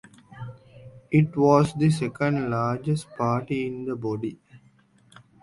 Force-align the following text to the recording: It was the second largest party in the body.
It 1.11 1.37
was 1.37 1.75
the 1.75 1.91
second 1.91 2.49
largest 2.49 3.07
party 3.15 3.67
in 3.67 3.85
the 3.85 3.95
body. 3.95 4.39